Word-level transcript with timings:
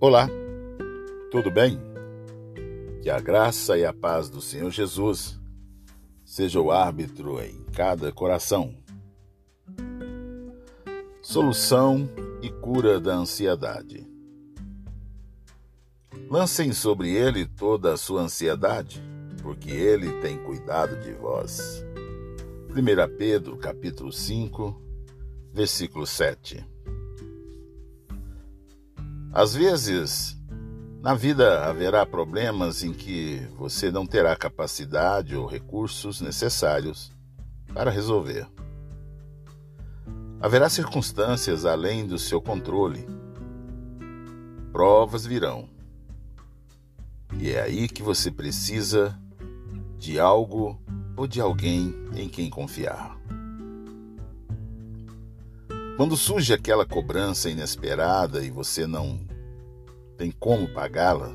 Olá, 0.00 0.28
tudo 1.28 1.50
bem? 1.50 1.76
Que 3.02 3.10
a 3.10 3.18
graça 3.18 3.76
e 3.76 3.84
a 3.84 3.92
paz 3.92 4.30
do 4.30 4.40
Senhor 4.40 4.70
Jesus 4.70 5.40
seja 6.24 6.60
o 6.60 6.70
árbitro 6.70 7.42
em 7.42 7.64
cada 7.74 8.12
coração. 8.12 8.76
Solução 11.20 12.08
e 12.40 12.48
cura 12.48 13.00
da 13.00 13.12
ansiedade. 13.12 14.06
Lancem 16.30 16.72
sobre 16.72 17.10
ele 17.10 17.44
toda 17.44 17.92
a 17.92 17.96
sua 17.96 18.20
ansiedade, 18.20 19.02
porque 19.42 19.72
ele 19.72 20.20
tem 20.20 20.38
cuidado 20.38 20.96
de 21.00 21.12
vós. 21.14 21.84
1 22.70 23.16
Pedro, 23.16 23.56
capítulo 23.56 24.12
5, 24.12 24.80
versículo 25.52 26.06
7. 26.06 26.64
Às 29.32 29.54
vezes, 29.54 30.36
na 31.02 31.14
vida 31.14 31.64
haverá 31.64 32.04
problemas 32.04 32.82
em 32.82 32.92
que 32.92 33.46
você 33.56 33.90
não 33.90 34.06
terá 34.06 34.34
capacidade 34.34 35.36
ou 35.36 35.46
recursos 35.46 36.20
necessários 36.20 37.12
para 37.72 37.90
resolver. 37.90 38.48
Haverá 40.40 40.68
circunstâncias 40.68 41.64
além 41.64 42.06
do 42.06 42.18
seu 42.18 42.40
controle. 42.40 43.06
Provas 44.72 45.26
virão. 45.26 45.68
E 47.38 47.50
é 47.50 47.60
aí 47.60 47.88
que 47.88 48.02
você 48.02 48.30
precisa 48.30 49.18
de 49.98 50.18
algo 50.18 50.80
ou 51.16 51.26
de 51.26 51.40
alguém 51.40 51.94
em 52.14 52.28
quem 52.28 52.48
confiar. 52.48 53.18
Quando 55.98 56.16
surge 56.16 56.54
aquela 56.54 56.86
cobrança 56.86 57.50
inesperada 57.50 58.44
e 58.44 58.52
você 58.52 58.86
não 58.86 59.18
tem 60.16 60.30
como 60.30 60.68
pagá-la, 60.68 61.34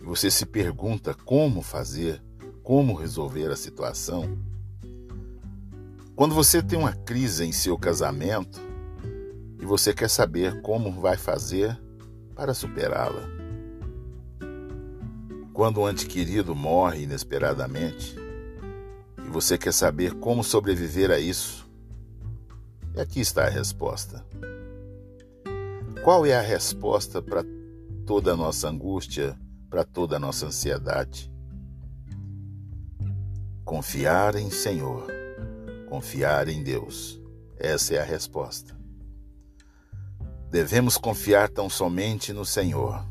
e 0.00 0.02
você 0.02 0.28
se 0.28 0.44
pergunta 0.44 1.14
como 1.14 1.62
fazer, 1.62 2.20
como 2.64 2.94
resolver 2.94 3.48
a 3.48 3.54
situação, 3.54 4.36
quando 6.16 6.34
você 6.34 6.60
tem 6.60 6.76
uma 6.76 6.94
crise 6.94 7.44
em 7.44 7.52
seu 7.52 7.78
casamento 7.78 8.60
e 9.60 9.64
você 9.64 9.94
quer 9.94 10.10
saber 10.10 10.60
como 10.62 11.00
vai 11.00 11.16
fazer 11.16 11.80
para 12.34 12.52
superá-la, 12.52 13.22
quando 15.52 15.80
um 15.80 15.88
ente 15.88 16.06
querido 16.06 16.56
morre 16.56 17.04
inesperadamente 17.04 18.16
e 19.24 19.30
você 19.30 19.56
quer 19.56 19.72
saber 19.72 20.14
como 20.14 20.42
sobreviver 20.42 21.12
a 21.12 21.20
isso, 21.20 21.59
aqui 23.00 23.20
está 23.20 23.46
a 23.46 23.48
resposta. 23.48 24.24
Qual 26.04 26.24
é 26.24 26.36
a 26.36 26.40
resposta 26.40 27.20
para 27.20 27.44
toda 28.06 28.32
a 28.32 28.36
nossa 28.36 28.68
angústia, 28.68 29.38
para 29.68 29.84
toda 29.84 30.16
a 30.16 30.18
nossa 30.18 30.46
ansiedade? 30.46 31.30
Confiar 33.64 34.34
em 34.36 34.50
Senhor, 34.50 35.06
confiar 35.88 36.48
em 36.48 36.62
Deus. 36.62 37.20
Essa 37.58 37.94
é 37.94 37.98
a 37.98 38.04
resposta. 38.04 38.74
Devemos 40.50 40.96
confiar 40.96 41.48
tão 41.48 41.68
somente 41.68 42.32
no 42.32 42.44
Senhor. 42.44 43.06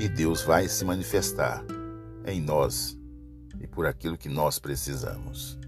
E 0.00 0.08
Deus 0.08 0.42
vai 0.42 0.68
se 0.68 0.84
manifestar 0.84 1.64
em 2.26 2.40
nós 2.40 2.98
e 3.60 3.66
por 3.66 3.86
aquilo 3.86 4.18
que 4.18 4.28
nós 4.28 4.58
precisamos. 4.58 5.61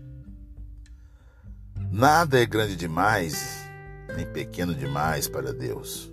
Nada 1.97 2.43
é 2.43 2.45
grande 2.45 2.75
demais, 2.75 3.71
nem 4.17 4.27
pequeno 4.27 4.75
demais 4.75 5.29
para 5.29 5.55
Deus. 5.55 6.13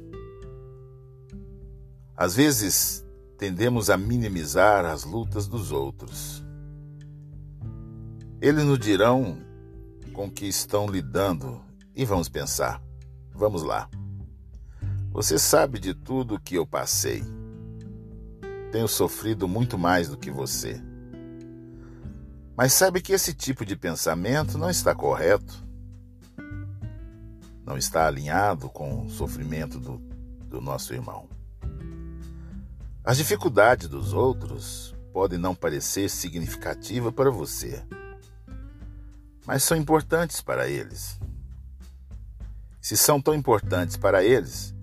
Às 2.16 2.36
vezes, 2.36 3.04
tendemos 3.36 3.90
a 3.90 3.98
minimizar 3.98 4.86
as 4.86 5.06
lutas 5.06 5.48
dos 5.48 5.72
outros. 5.72 6.46
Eles 8.40 8.64
nos 8.64 8.78
dirão 8.78 9.40
com 10.14 10.30
que 10.30 10.46
estão 10.46 10.86
lidando 10.86 11.60
e 11.96 12.06
vamos 12.06 12.30
pensar. 12.30 12.80
Vamos 13.34 13.64
lá. 13.64 13.90
Você 15.12 15.40
sabe 15.40 15.80
de 15.80 15.96
tudo 15.96 16.40
que 16.40 16.54
eu 16.54 16.68
passei. 16.68 17.24
Tenho 18.72 18.88
sofrido 18.88 19.48
muito 19.48 19.80
mais 19.80 20.10
do 20.10 20.16
que 20.16 20.30
você. 20.30 20.80
Mas 22.56 22.72
sabe 22.72 23.02
que 23.02 23.14
esse 23.14 23.34
tipo 23.34 23.66
de 23.66 23.76
pensamento 23.76 24.60
não 24.60 24.70
está 24.70 24.94
correto 24.94 25.71
não 27.72 27.78
está 27.78 28.06
alinhado 28.06 28.68
com 28.68 29.06
o 29.06 29.10
sofrimento 29.10 29.80
do, 29.80 29.98
do 30.50 30.60
nosso 30.60 30.94
irmão. 30.94 31.30
As 33.02 33.16
dificuldades 33.16 33.88
dos 33.88 34.12
outros 34.12 34.94
podem 35.14 35.40
não 35.40 35.56
parecer 35.56 36.10
significativas 36.10 37.14
para 37.14 37.32
você, 37.32 37.82
mas 39.46 39.64
são 39.64 39.78
importantes 39.78 40.42
para 40.42 40.68
eles. 40.68 41.18
Se 42.82 42.98
são 42.98 43.22
tão 43.22 43.34
importantes 43.34 43.96
para 43.96 44.22
eles, 44.22 44.76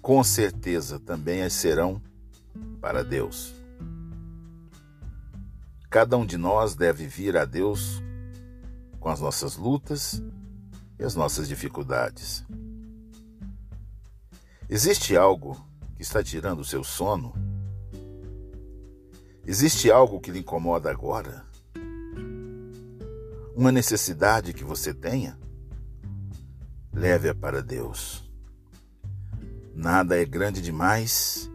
com 0.00 0.22
certeza 0.22 1.00
também 1.00 1.42
as 1.42 1.52
serão 1.54 2.00
para 2.80 3.02
Deus. 3.02 3.52
Cada 5.90 6.16
um 6.16 6.24
de 6.24 6.36
nós 6.36 6.76
deve 6.76 7.04
vir 7.08 7.36
a 7.36 7.44
Deus 7.44 8.00
com 9.00 9.08
as 9.08 9.20
nossas 9.20 9.56
lutas 9.56 10.22
e 11.02 11.04
as 11.04 11.16
nossas 11.16 11.48
dificuldades. 11.48 12.44
Existe 14.70 15.16
algo 15.16 15.60
que 15.96 16.02
está 16.02 16.22
tirando 16.22 16.60
o 16.60 16.64
seu 16.64 16.84
sono? 16.84 17.34
Existe 19.44 19.90
algo 19.90 20.20
que 20.20 20.30
lhe 20.30 20.38
incomoda 20.38 20.88
agora? 20.88 21.44
Uma 23.56 23.72
necessidade 23.72 24.52
que 24.52 24.62
você 24.62 24.94
tenha? 24.94 25.36
Leve-a 26.92 27.34
para 27.34 27.60
Deus. 27.60 28.22
Nada 29.74 30.16
é 30.16 30.24
grande 30.24 30.62
demais, 30.62 31.50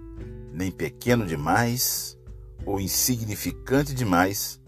nem 0.51 0.69
pequeno 0.69 1.25
demais 1.25 2.17
ou 2.65 2.81
insignificante 2.81 3.93
demais 3.93 4.59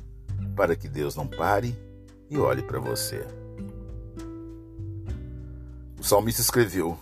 para 0.55 0.73
que 0.73 0.87
Deus 0.87 1.17
não 1.17 1.27
pare 1.27 1.77
e 2.29 2.37
olhe 2.37 2.63
para 2.63 2.79
você. 2.79 3.38
O 5.99 6.03
salmista 6.03 6.41
escreveu: 6.41 6.97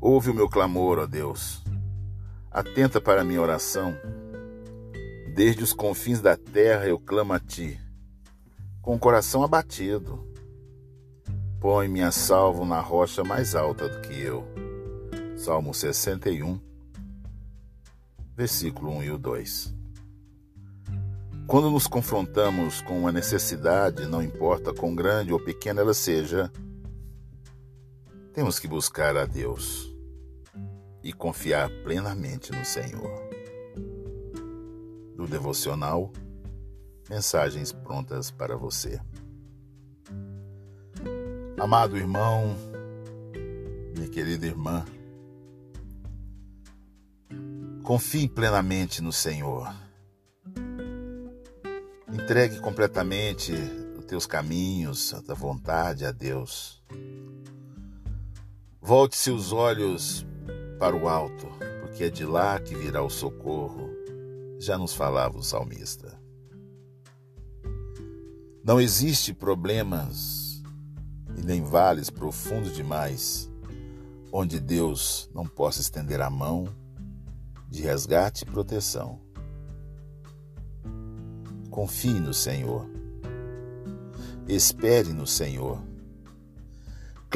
Ouve 0.00 0.30
o 0.30 0.34
meu 0.34 0.48
clamor, 0.48 0.98
ó 0.98 1.06
Deus. 1.06 1.62
Atenta 2.50 3.00
para 3.02 3.20
a 3.20 3.24
minha 3.24 3.40
oração. 3.40 3.94
Desde 5.34 5.62
os 5.62 5.74
confins 5.74 6.20
da 6.22 6.36
terra 6.38 6.86
eu 6.86 6.98
clamo 6.98 7.34
a 7.34 7.38
ti, 7.38 7.78
com 8.80 8.94
o 8.94 8.98
coração 8.98 9.42
abatido. 9.42 10.26
Põe-me 11.60 12.02
a 12.02 12.10
salvo 12.10 12.64
na 12.64 12.80
rocha 12.80 13.22
mais 13.22 13.54
alta 13.54 13.86
do 13.86 14.00
que 14.00 14.18
eu. 14.18 14.48
Salmo 15.36 15.74
61, 15.74 16.58
versículo 18.34 18.90
1 18.92 19.02
e 19.02 19.10
o 19.10 19.18
2. 19.18 19.74
Quando 21.46 21.70
nos 21.70 21.86
confrontamos 21.86 22.80
com 22.80 22.98
uma 22.98 23.12
necessidade, 23.12 24.06
não 24.06 24.22
importa 24.22 24.72
quão 24.72 24.94
grande 24.94 25.32
ou 25.32 25.38
pequena 25.38 25.82
ela 25.82 25.94
seja, 25.94 26.50
temos 28.36 28.58
que 28.58 28.68
buscar 28.68 29.16
a 29.16 29.24
Deus 29.24 29.90
e 31.02 31.10
confiar 31.10 31.70
plenamente 31.82 32.52
no 32.52 32.66
Senhor. 32.66 33.10
Do 35.16 35.26
devocional, 35.26 36.12
mensagens 37.08 37.72
prontas 37.72 38.30
para 38.30 38.54
você. 38.54 39.00
Amado 41.58 41.96
irmão, 41.96 42.54
minha 43.94 44.08
querida 44.10 44.44
irmã, 44.44 44.84
confie 47.82 48.28
plenamente 48.28 49.00
no 49.00 49.12
Senhor. 49.12 49.74
Entregue 52.12 52.60
completamente 52.60 53.54
os 53.98 54.04
teus 54.04 54.26
caminhos, 54.26 55.14
a 55.14 55.22
tua 55.22 55.34
vontade 55.34 56.04
a 56.04 56.12
Deus. 56.12 56.84
Volte 58.86 59.16
seus 59.16 59.50
olhos 59.50 60.24
para 60.78 60.94
o 60.94 61.08
alto, 61.08 61.48
porque 61.80 62.04
é 62.04 62.08
de 62.08 62.24
lá 62.24 62.60
que 62.60 62.72
virá 62.72 63.02
o 63.02 63.10
socorro, 63.10 63.90
já 64.60 64.78
nos 64.78 64.94
falava 64.94 65.36
o 65.36 65.42
salmista. 65.42 66.16
Não 68.62 68.80
existe 68.80 69.34
problemas 69.34 70.62
e 71.36 71.44
nem 71.44 71.64
vales 71.64 72.10
profundos 72.10 72.76
demais 72.76 73.50
onde 74.30 74.60
Deus 74.60 75.28
não 75.34 75.48
possa 75.48 75.80
estender 75.80 76.20
a 76.20 76.30
mão 76.30 76.68
de 77.68 77.82
resgate 77.82 78.44
e 78.44 78.46
proteção. 78.46 79.18
Confie 81.70 82.20
no 82.20 82.32
Senhor. 82.32 82.88
Espere 84.46 85.12
no 85.12 85.26
Senhor 85.26 85.95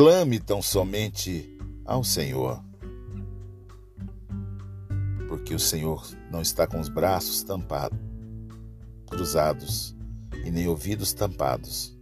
clame 0.01 0.41
tão 0.41 0.63
somente 0.63 1.59
ao 1.85 2.03
Senhor. 2.03 2.65
que 5.45 5.55
o 5.55 5.59
Senhor 5.59 6.09
não 6.31 6.41
está 6.41 6.67
com 6.67 6.81
os 6.81 6.89
braços 6.89 7.43
tampados, 7.43 7.99
cruzados 9.11 9.95
e 10.43 10.51
nem 10.51 10.67
ouvidos 10.69 11.13
tampados 11.13 11.95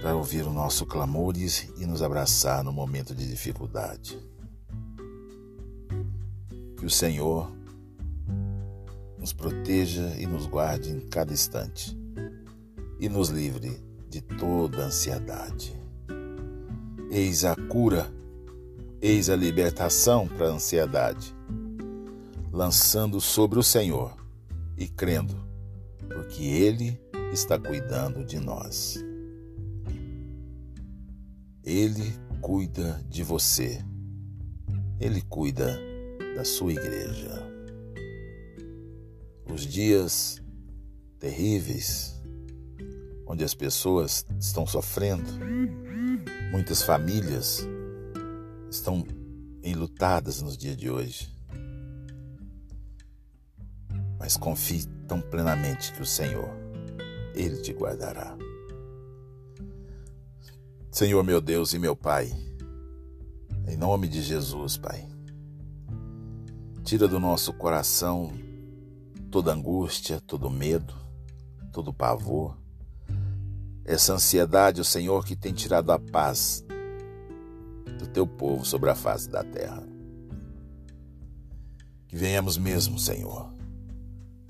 para 0.00 0.14
ouvir 0.14 0.42
o 0.46 0.52
nosso 0.52 0.86
clamor 0.86 1.34
e 1.36 1.84
nos 1.84 2.00
abraçar 2.00 2.62
no 2.62 2.72
momento 2.72 3.12
de 3.12 3.26
dificuldade. 3.26 4.16
Que 6.76 6.86
o 6.86 6.90
Senhor 6.90 7.50
nos 9.18 9.32
proteja 9.32 10.14
e 10.16 10.26
nos 10.26 10.46
guarde 10.46 10.90
em 10.90 11.00
cada 11.08 11.32
instante 11.32 11.98
e 13.00 13.08
nos 13.08 13.30
livre 13.30 13.82
de 14.08 14.20
toda 14.20 14.84
ansiedade. 14.84 15.87
Eis 17.10 17.42
a 17.42 17.56
cura, 17.56 18.06
eis 19.00 19.30
a 19.30 19.36
libertação 19.36 20.28
para 20.28 20.48
a 20.48 20.52
ansiedade, 20.52 21.34
lançando 22.52 23.18
sobre 23.18 23.58
o 23.58 23.62
Senhor 23.62 24.14
e 24.76 24.86
crendo, 24.86 25.34
porque 26.06 26.42
Ele 26.44 27.00
está 27.32 27.58
cuidando 27.58 28.22
de 28.26 28.38
nós. 28.38 29.02
Ele 31.64 32.12
cuida 32.42 33.02
de 33.08 33.22
você, 33.22 33.82
Ele 35.00 35.22
cuida 35.22 35.80
da 36.36 36.44
sua 36.44 36.72
igreja. 36.72 37.42
Os 39.50 39.62
dias 39.62 40.42
terríveis, 41.18 42.20
onde 43.26 43.44
as 43.44 43.54
pessoas 43.54 44.26
estão 44.38 44.66
sofrendo, 44.66 45.24
muitas 46.50 46.82
famílias 46.82 47.66
estão 48.70 49.04
enlutadas 49.62 50.40
nos 50.42 50.56
dias 50.56 50.76
de 50.76 50.90
hoje. 50.90 51.30
Mas 54.18 54.36
confie 54.36 54.86
tão 55.06 55.20
plenamente 55.20 55.92
que 55.92 56.02
o 56.02 56.06
Senhor, 56.06 56.48
Ele 57.34 57.56
te 57.58 57.72
guardará. 57.72 58.36
Senhor 60.90 61.22
meu 61.22 61.40
Deus 61.40 61.72
e 61.74 61.78
meu 61.78 61.94
Pai, 61.94 62.32
em 63.68 63.76
nome 63.76 64.08
de 64.08 64.22
Jesus, 64.22 64.76
Pai, 64.76 65.06
tira 66.82 67.06
do 67.06 67.20
nosso 67.20 67.52
coração 67.52 68.32
toda 69.30 69.52
angústia, 69.52 70.20
todo 70.20 70.50
medo, 70.50 70.94
todo 71.72 71.92
pavor, 71.92 72.56
essa 73.88 74.12
ansiedade, 74.12 74.82
o 74.82 74.84
Senhor, 74.84 75.24
que 75.24 75.34
tem 75.34 75.54
tirado 75.54 75.90
a 75.90 75.98
paz 75.98 76.62
do 77.98 78.06
teu 78.06 78.26
povo 78.26 78.62
sobre 78.62 78.90
a 78.90 78.94
face 78.94 79.30
da 79.30 79.42
terra. 79.42 79.82
Que 82.06 82.14
venhamos 82.14 82.58
mesmo, 82.58 82.98
Senhor, 82.98 83.50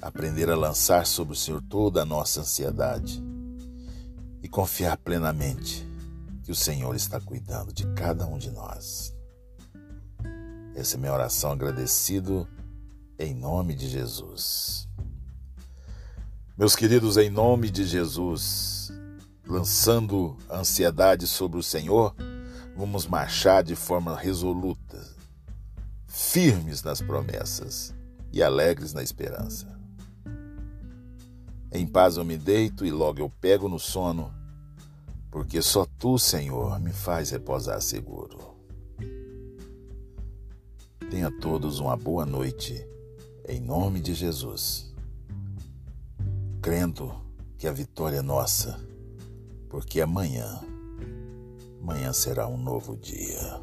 aprender 0.02 0.50
a 0.50 0.56
lançar 0.56 1.06
sobre 1.06 1.35
o 1.35 1.37
Senhor 1.37 1.62
toda 1.62 2.02
a 2.02 2.05
nossa 2.05 2.40
ansiedade 2.40 3.23
e 4.43 4.49
confiar 4.49 4.96
plenamente 4.96 5.88
que 6.43 6.50
o 6.50 6.56
Senhor 6.56 6.96
está 6.96 7.20
cuidando 7.20 7.73
de 7.73 7.87
cada 7.94 8.26
um 8.26 8.38
de 8.38 8.50
nós. 8.50 9.14
Essa 10.75 10.96
é 10.96 10.99
minha 10.99 11.12
oração 11.12 11.52
agradecido 11.52 12.49
em 13.17 13.35
nome 13.35 13.76
de 13.76 13.88
Jesus. 13.88 14.88
Meus 16.56 16.75
queridos, 16.75 17.17
em 17.17 17.31
nome 17.31 17.70
de 17.70 17.85
Jesus, 17.85 18.78
lançando 19.49 20.37
ansiedade 20.50 21.27
sobre 21.27 21.59
o 21.59 21.62
Senhor, 21.62 22.15
vamos 22.77 23.06
marchar 23.06 23.65
de 23.65 23.75
forma 23.75 24.15
resoluta, 24.15 25.03
firmes 26.06 26.83
nas 26.83 27.00
promessas 27.00 27.95
e 28.31 28.43
alegres 28.43 28.93
na 28.93 29.03
esperança. 29.03 29.67
Em 31.73 31.87
paz 31.87 32.19
eu 32.19 32.25
me 32.25 32.37
deito 32.37 32.85
e 32.85 32.91
logo 32.91 33.21
eu 33.21 33.31
pego 33.41 33.69
no 33.69 33.79
sono, 33.79 34.33
porque 35.31 35.62
só 35.62 35.87
tu, 35.99 36.19
Senhor, 36.19 36.79
me 36.79 36.93
faz 36.93 37.31
repousar 37.31 37.81
seguro. 37.81 38.55
Tenha 41.11 41.31
todos 41.41 41.79
uma 41.79 41.97
boa 41.97 42.27
noite, 42.27 42.87
em 43.49 43.61
nome 43.61 44.00
de 44.00 44.12
Jesus, 44.12 44.95
crendo 46.61 47.19
que 47.56 47.67
a 47.67 47.73
vitória 47.73 48.19
é 48.19 48.23
nossa 48.23 48.79
porque 49.69 50.00
amanhã, 50.00 50.61
amanhã 51.81 52.12
será 52.12 52.47
um 52.47 52.56
novo 52.56 52.97
dia. 52.97 53.61